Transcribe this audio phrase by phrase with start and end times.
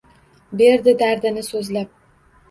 [0.61, 1.93] Berdi dardini so‘zlab.